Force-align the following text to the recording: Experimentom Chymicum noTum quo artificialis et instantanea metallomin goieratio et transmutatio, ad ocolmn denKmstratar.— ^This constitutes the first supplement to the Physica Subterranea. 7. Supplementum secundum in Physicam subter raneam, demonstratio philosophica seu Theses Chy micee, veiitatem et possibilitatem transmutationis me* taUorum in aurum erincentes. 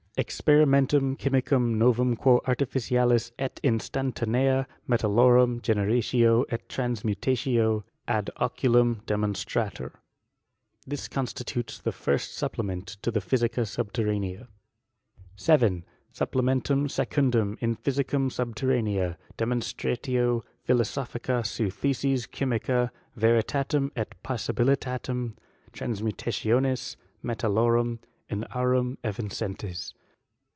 Experimentom 0.17 1.17
Chymicum 1.17 1.77
noTum 1.77 2.15
quo 2.17 2.41
artificialis 2.45 3.31
et 3.39 3.59
instantanea 3.63 4.67
metallomin 4.87 5.61
goieratio 5.61 6.43
et 6.49 6.67
transmutatio, 6.69 7.83
ad 8.09 8.29
ocolmn 8.37 9.01
denKmstratar.— 9.05 9.93
^This 10.87 11.09
constitutes 11.09 11.79
the 11.79 11.93
first 11.93 12.33
supplement 12.33 12.87
to 13.01 13.09
the 13.09 13.21
Physica 13.21 13.61
Subterranea. 13.61 14.47
7. 15.37 15.85
Supplementum 16.13 16.89
secundum 16.91 17.57
in 17.61 17.75
Physicam 17.77 18.29
subter 18.31 18.67
raneam, 18.67 19.15
demonstratio 19.39 20.43
philosophica 20.67 21.43
seu 21.45 21.69
Theses 21.71 22.27
Chy 22.27 22.45
micee, 22.45 22.89
veiitatem 23.17 23.89
et 23.95 24.13
possibilitatem 24.23 25.35
transmutationis 25.71 26.97
me* 27.23 27.33
taUorum 27.33 27.99
in 28.29 28.43
aurum 28.53 28.97
erincentes. 29.05 29.93